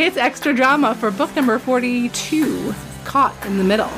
[0.00, 2.72] It's extra drama for book number 42
[3.04, 3.88] Caught in the Middle.
[3.88, 3.94] So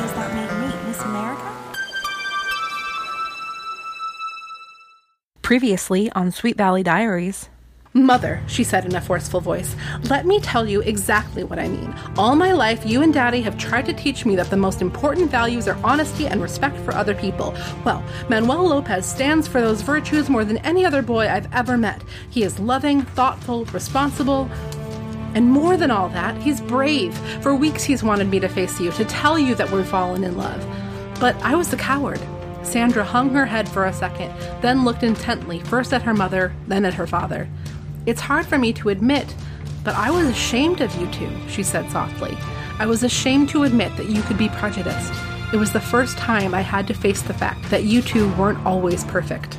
[0.00, 1.52] does that make me Miss America?
[5.42, 7.50] Previously on Sweet Valley Diaries.
[7.92, 11.92] Mother, she said in a forceful voice, let me tell you exactly what I mean.
[12.16, 15.28] All my life, you and Daddy have tried to teach me that the most important
[15.28, 17.52] values are honesty and respect for other people.
[17.84, 22.00] Well, Manuel Lopez stands for those virtues more than any other boy I've ever met.
[22.30, 24.48] He is loving, thoughtful, responsible,
[25.34, 27.12] and more than all that, he's brave.
[27.42, 30.36] For weeks, he's wanted me to face you, to tell you that we've fallen in
[30.36, 30.64] love.
[31.18, 32.20] But I was the coward.
[32.62, 36.84] Sandra hung her head for a second, then looked intently, first at her mother, then
[36.84, 37.48] at her father.
[38.06, 39.34] It's hard for me to admit,
[39.84, 42.36] but I was ashamed of you two, she said softly.
[42.78, 45.12] I was ashamed to admit that you could be prejudiced.
[45.52, 48.64] It was the first time I had to face the fact that you two weren't
[48.64, 49.58] always perfect.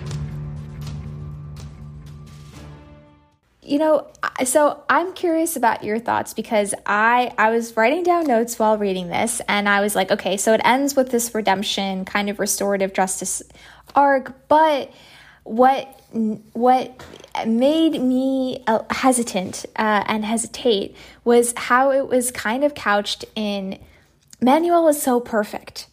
[3.62, 4.08] You know,
[4.44, 9.08] so I'm curious about your thoughts because I I was writing down notes while reading
[9.08, 12.92] this and I was like, okay, so it ends with this redemption kind of restorative
[12.94, 13.44] justice
[13.96, 14.92] arc, but
[15.44, 15.98] what
[16.54, 17.04] what
[17.46, 23.80] made me uh, hesitant uh, and hesitate was how it was kind of couched in
[24.42, 25.88] Manuel is so perfect.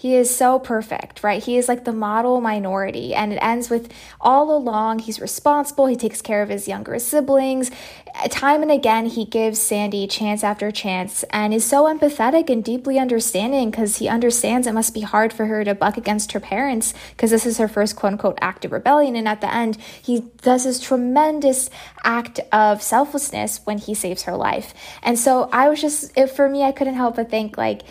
[0.00, 1.42] He is so perfect, right?
[1.42, 3.14] He is like the model minority.
[3.14, 5.84] And it ends with all along, he's responsible.
[5.84, 7.70] He takes care of his younger siblings.
[8.14, 12.64] Uh, time and again, he gives Sandy chance after chance and is so empathetic and
[12.64, 16.40] deeply understanding because he understands it must be hard for her to buck against her
[16.40, 19.16] parents because this is her first quote unquote act of rebellion.
[19.16, 21.68] And at the end, he does this tremendous
[22.04, 24.72] act of selflessness when he saves her life.
[25.02, 27.82] And so I was just, it, for me, I couldn't help but think like,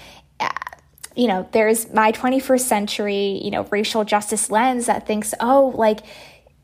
[1.15, 5.99] you know, there's my 21st century, you know, racial justice lens that thinks, oh, like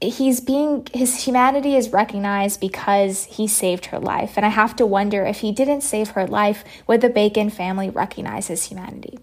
[0.01, 4.33] he's being, his humanity is recognized because he saved her life.
[4.37, 7.89] And I have to wonder if he didn't save her life, would the Bacon family
[7.89, 9.19] recognize his humanity?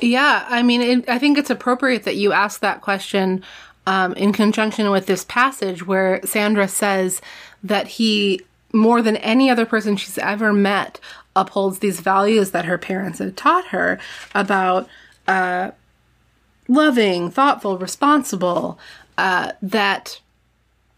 [0.00, 3.44] Yeah, I mean, it, I think it's appropriate that you ask that question
[3.86, 7.20] um, in conjunction with this passage where Sandra says
[7.62, 8.40] that he,
[8.72, 11.00] more than any other person she's ever met,
[11.40, 13.98] upholds these values that her parents had taught her
[14.34, 14.88] about
[15.26, 15.70] uh,
[16.68, 18.78] loving, thoughtful, responsible,
[19.18, 20.20] uh, that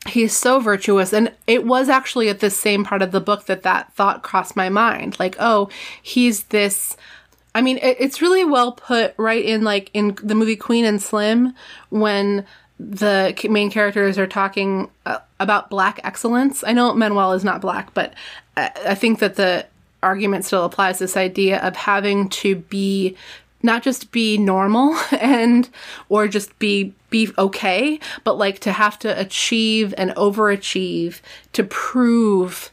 [0.07, 1.13] he's so virtuous.
[1.13, 4.57] And it was actually at the same part of the book that that thought crossed
[4.57, 5.19] my mind.
[5.19, 5.69] Like oh
[6.03, 6.97] he's this
[7.55, 11.03] i mean it, it's really well put right in like in the movie queen and
[11.03, 11.55] slim
[11.91, 12.47] when
[12.79, 16.65] the main characters are talking uh, about black excellence.
[16.65, 18.15] I know manuel is not black but
[18.57, 19.67] I, I think that the
[20.03, 23.17] argument still applies this idea of having to be
[23.63, 25.69] not just be normal and
[26.09, 31.21] or just be be okay but like to have to achieve and overachieve
[31.53, 32.71] to prove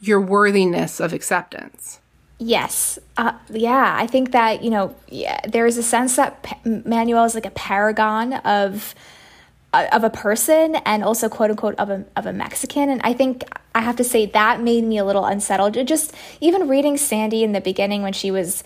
[0.00, 2.00] your worthiness of acceptance
[2.42, 2.98] Yes.
[3.18, 3.94] Uh, yeah.
[3.98, 7.44] I think that, you know, yeah, there is a sense that P- Manuel is like
[7.44, 8.94] a paragon of
[9.72, 12.88] of a person and also quote unquote of a, of a Mexican.
[12.90, 13.44] And I think
[13.74, 15.74] I have to say that made me a little unsettled.
[15.86, 18.64] Just even reading Sandy in the beginning when she was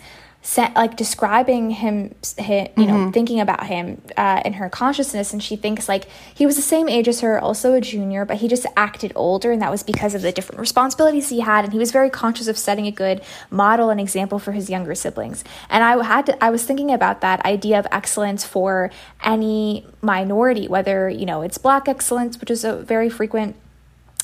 [0.75, 5.55] like describing him, hi you know, thinking about him uh, in her consciousness, and she
[5.55, 8.65] thinks like he was the same age as her, also a junior, but he just
[8.77, 11.91] acted older, and that was because of the different responsibilities he had, and he was
[11.91, 15.43] very conscious of setting a good model and example for his younger siblings.
[15.69, 18.91] And I had to, I was thinking about that idea of excellence for
[19.23, 23.55] any minority, whether you know it's black excellence, which is a very frequent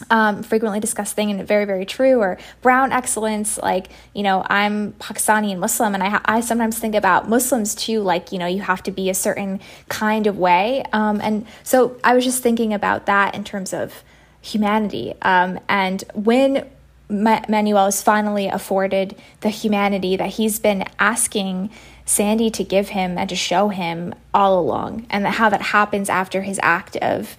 [0.09, 4.93] um, frequently discussed thing and very very true or brown excellence like you know i'm
[4.93, 8.61] pakistani and muslim and i, I sometimes think about muslims too like you know you
[8.61, 9.59] have to be a certain
[9.89, 10.83] kind of way.
[10.93, 14.03] Um, and so i was just thinking about that in terms of
[14.41, 15.13] humanity.
[15.21, 16.69] Um, and when
[17.09, 21.69] Ma- manuel is finally afforded the humanity that he's been asking
[22.05, 26.41] sandy to give him and to show him all along and how that happens after
[26.41, 27.35] his act of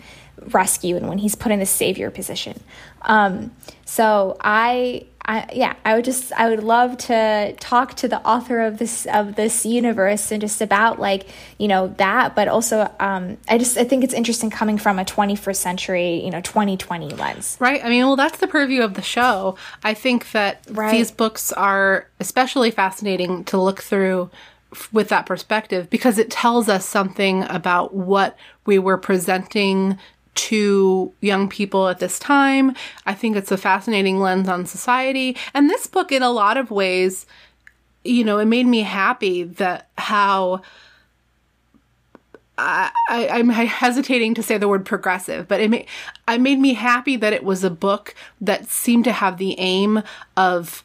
[0.50, 2.60] rescue and when he's put in the savior position.
[3.02, 3.50] Um,
[3.84, 8.60] so I, I, yeah, I would just, I would love to talk to the author
[8.60, 11.26] of this of this universe and just about like
[11.58, 15.04] you know that, but also um, I just I think it's interesting coming from a
[15.04, 17.56] 21st century, you know, 2020 lens.
[17.60, 17.84] Right.
[17.84, 19.56] I mean, well, that's the purview of the show.
[19.84, 20.90] I think that Right.
[20.90, 24.30] these books are especially fascinating to look through
[24.72, 28.36] f- with that perspective because it tells us something about what
[28.66, 29.98] we were presenting
[30.34, 32.74] to young people at this time.
[33.06, 35.36] I think it's a fascinating lens on society.
[35.54, 37.26] And this book, in a lot of ways,
[38.04, 40.62] you know, it made me happy that how
[42.58, 45.86] I, I'm hesitating to say the word progressive, but it made,
[46.28, 50.02] it made me happy that it was a book that seemed to have the aim
[50.36, 50.84] of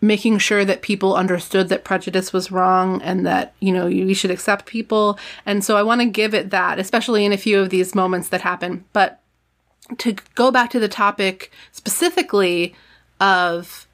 [0.00, 4.30] making sure that people understood that prejudice was wrong and that, you know, we should
[4.30, 5.18] accept people.
[5.46, 8.28] And so I want to give it that, especially in a few of these moments
[8.28, 8.84] that happen.
[8.92, 9.20] But
[9.98, 12.74] to go back to the topic specifically
[13.20, 13.86] of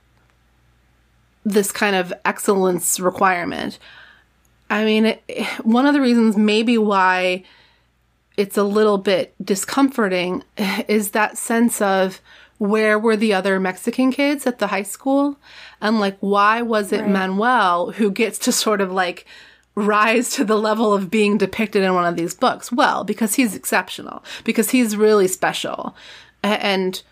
[1.45, 3.79] this kind of excellence requirement,
[4.71, 5.23] I mean, it,
[5.63, 7.45] one of the reasons maybe why
[8.37, 10.43] it's a little bit discomforting
[10.89, 12.21] is that sense of
[12.63, 15.37] where were the other Mexican kids at the high school?
[15.81, 17.11] And like, why was it right.
[17.11, 19.27] Manuel who gets to sort of like
[19.75, 22.71] rise to the level of being depicted in one of these books?
[22.71, 25.97] Well, because he's exceptional, because he's really special.
[26.45, 27.03] And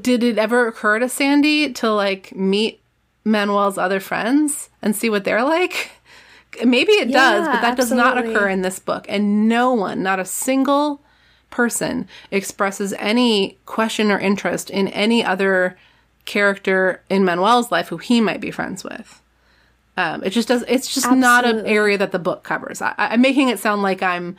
[0.00, 2.80] did it ever occur to Sandy to like meet
[3.26, 5.90] Manuel's other friends and see what they're like?
[6.64, 8.02] Maybe it yeah, does, but that absolutely.
[8.02, 9.04] does not occur in this book.
[9.10, 11.02] And no one, not a single
[11.50, 15.78] person, expresses any question or interest in any other
[16.24, 19.22] character in Manuel's life who he might be friends with.
[19.96, 20.64] Um, it just does.
[20.68, 21.20] It's just absolutely.
[21.20, 22.80] not an area that the book covers.
[22.80, 24.36] I, am making it sound like I'm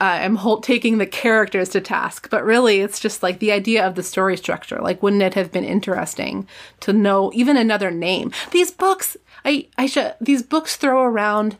[0.00, 3.86] uh, I'm whole, taking the characters to task, but really it's just like the idea
[3.86, 4.78] of the story structure.
[4.80, 6.48] Like, wouldn't it have been interesting
[6.80, 8.32] to know even another name?
[8.50, 11.58] These books, I, I should, these books throw around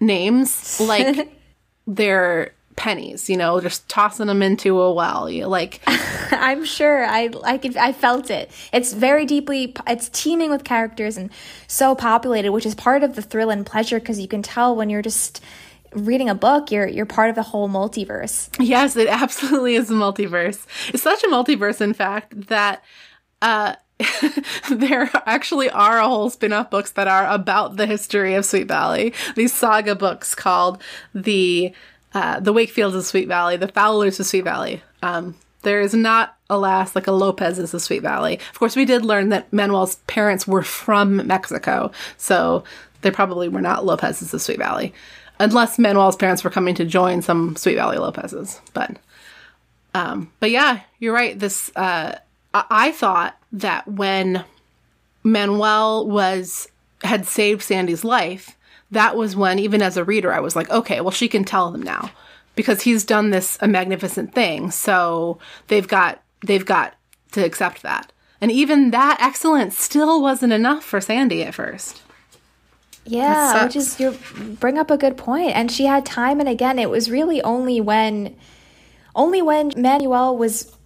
[0.00, 1.32] names like
[1.86, 5.28] they're pennies, you know, just tossing them into a well.
[5.28, 8.50] You like, I'm sure I, I could, I felt it.
[8.72, 11.30] It's very deeply, it's teeming with characters and
[11.66, 14.88] so populated, which is part of the thrill and pleasure because you can tell when
[14.88, 15.42] you're just,
[15.94, 18.54] reading a book, you're you're part of the whole multiverse.
[18.60, 20.66] Yes, it absolutely is a multiverse.
[20.92, 22.84] It's such a multiverse, in fact, that
[23.40, 23.74] uh,
[24.70, 29.14] there actually are a whole spin-off books that are about the history of Sweet Valley.
[29.34, 30.82] These saga books called
[31.14, 31.72] the
[32.14, 34.82] uh, the Wakefields of Sweet Valley, the Fowlers of Sweet Valley.
[35.02, 38.38] Um, there is not, alas, like a Lopez is of Sweet Valley.
[38.50, 42.64] Of course, we did learn that Manuel's parents were from Mexico, so
[43.02, 44.94] they probably were not Lopez's of Sweet Valley
[45.40, 48.60] unless Manuel's parents were coming to join some Sweet Valley Lopez's.
[48.74, 48.96] But,
[49.94, 51.38] um, but yeah, you're right.
[51.38, 52.18] This, uh,
[52.54, 54.44] I-, I thought that when
[55.22, 56.68] Manuel was
[57.04, 58.56] had saved Sandy's life,
[58.90, 61.70] that was when, even as a reader, I was like, okay, well, she can tell
[61.70, 62.10] them now
[62.54, 64.70] because he's done this a magnificent thing.
[64.70, 65.38] So
[65.68, 66.94] they've got they've got
[67.32, 68.12] to accept that.
[68.40, 72.02] And even that excellence still wasn't enough for Sandy at first.
[73.04, 74.18] Yeah, which is you
[74.60, 75.52] bring up a good point.
[75.52, 78.36] And she had time and again, it was really only when
[79.14, 80.76] only when Manuel was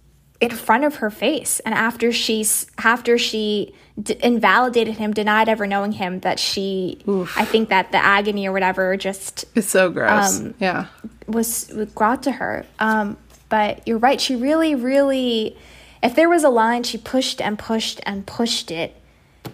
[0.51, 2.45] in front of her face and after she
[2.83, 7.37] after she d- invalidated him, denied ever knowing him that she Oof.
[7.37, 10.39] I think that the agony or whatever just It's so gross.
[10.39, 10.87] Um, yeah.
[11.27, 12.65] was brought to her.
[12.79, 13.17] Um,
[13.49, 15.57] but you're right, she really really
[16.01, 18.95] if there was a line she pushed and pushed and pushed it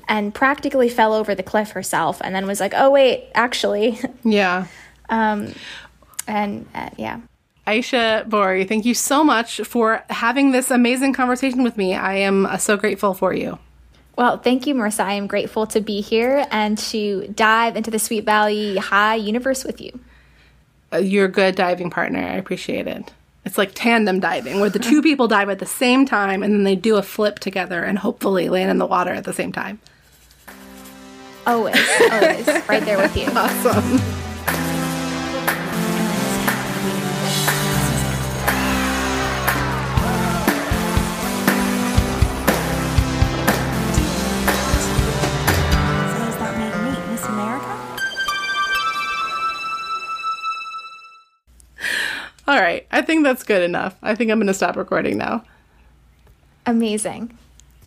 [0.08, 4.00] and practically fell over the cliff herself and then was like, oh, wait, actually.
[4.24, 4.68] Yeah.
[5.10, 5.54] um,
[6.28, 7.22] and uh, yeah.
[7.70, 11.94] Aisha Bori, thank you so much for having this amazing conversation with me.
[11.94, 13.60] I am uh, so grateful for you.
[14.18, 15.02] Well, thank you, Marissa.
[15.02, 19.64] I am grateful to be here and to dive into the Sweet Valley High universe
[19.64, 20.00] with you.
[20.92, 22.20] Uh, you're a good diving partner.
[22.20, 23.14] I appreciate it.
[23.46, 26.64] It's like tandem diving, where the two people dive at the same time and then
[26.64, 29.80] they do a flip together and hopefully land in the water at the same time.
[31.46, 31.76] Always,
[32.12, 33.28] always, right there with you.
[33.36, 34.19] Awesome.
[53.00, 53.96] I think that's good enough.
[54.04, 55.46] I think I'm going to stop recording now.
[56.66, 57.32] Amazing.